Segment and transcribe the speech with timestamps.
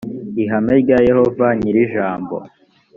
[0.43, 2.35] ihame rya yehova nyir’ijambo